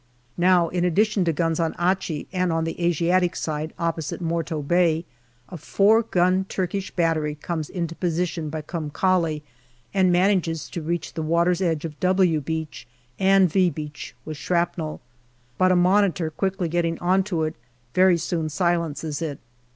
[0.39, 5.05] Now, in addition to guns on Achi and on the Asiatic side opposite Morto Bay,
[5.49, 9.41] a four gun Turkish battery comes into position by Kum Kale
[9.93, 12.87] and manages to reach the water's edge 'of" W" Beach
[13.19, 15.01] and" V" Beach with shrapnel,
[15.59, 17.53] but a Monitor, quickly getting on to it,
[17.93, 19.37] very soon silences it.